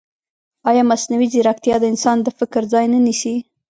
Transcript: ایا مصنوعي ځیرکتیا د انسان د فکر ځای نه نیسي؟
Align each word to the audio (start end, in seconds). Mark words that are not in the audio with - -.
ایا 0.69 0.83
مصنوعي 0.91 1.27
ځیرکتیا 1.33 1.75
د 1.79 1.83
انسان 1.93 2.17
د 2.21 2.27
فکر 2.39 2.61
ځای 2.73 2.85
نه 2.93 2.99
نیسي؟ 3.05 3.35